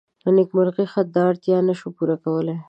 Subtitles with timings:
[0.35, 2.55] نیمګړی خط دا اړتیا نه شو پوره کولی.